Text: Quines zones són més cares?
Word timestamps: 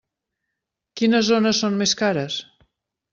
Quines 1.01 1.27
zones 1.27 1.59
són 1.65 1.77
més 1.83 1.93
cares? 2.01 2.39